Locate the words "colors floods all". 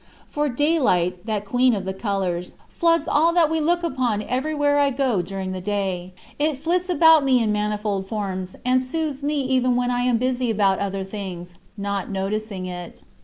1.93-3.31